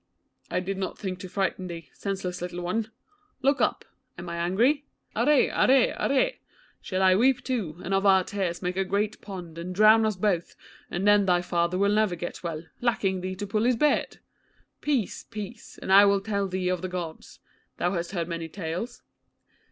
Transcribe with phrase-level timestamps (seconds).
[0.49, 2.89] 'I did not think to frighten thee, senseless little one.
[3.43, 3.85] Look up!
[4.17, 4.83] Am I angry?
[5.15, 6.37] Aré, aré, aré!
[6.81, 10.15] Shall I weep too, and of our tears make a great pond and drown us
[10.15, 10.55] both,
[10.89, 14.17] and then thy father will never get well, lacking thee to pull his beard?
[14.81, 17.37] Peace, peace, and I will tell thee of the Gods.
[17.77, 19.03] Thou hast heard many tales?'